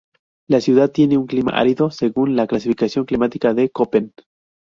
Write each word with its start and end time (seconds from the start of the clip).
La 0.49 0.61
ciudad 0.61 0.89
tiene 0.91 1.15
un 1.19 1.27
clima 1.27 1.51
árido, 1.51 1.91
según 1.91 2.35
la 2.35 2.47
clasificación 2.47 3.05
climática 3.05 3.53
de 3.53 3.69
Köppen. 3.69 4.13